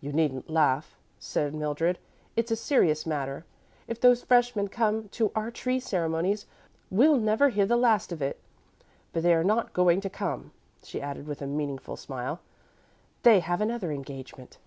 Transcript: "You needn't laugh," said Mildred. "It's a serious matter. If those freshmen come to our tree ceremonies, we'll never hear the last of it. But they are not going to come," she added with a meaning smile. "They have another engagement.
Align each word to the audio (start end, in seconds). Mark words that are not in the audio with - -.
"You 0.00 0.12
needn't 0.12 0.48
laugh," 0.48 0.96
said 1.18 1.54
Mildred. 1.56 1.98
"It's 2.36 2.52
a 2.52 2.54
serious 2.54 3.04
matter. 3.04 3.44
If 3.88 4.00
those 4.00 4.22
freshmen 4.22 4.68
come 4.68 5.08
to 5.08 5.32
our 5.34 5.50
tree 5.50 5.80
ceremonies, 5.80 6.46
we'll 6.88 7.18
never 7.18 7.48
hear 7.48 7.66
the 7.66 7.76
last 7.76 8.12
of 8.12 8.22
it. 8.22 8.38
But 9.12 9.24
they 9.24 9.34
are 9.34 9.42
not 9.42 9.72
going 9.72 10.02
to 10.02 10.08
come," 10.08 10.52
she 10.84 11.00
added 11.02 11.26
with 11.26 11.42
a 11.42 11.48
meaning 11.48 11.80
smile. 11.80 12.38
"They 13.24 13.40
have 13.40 13.60
another 13.60 13.90
engagement. 13.90 14.58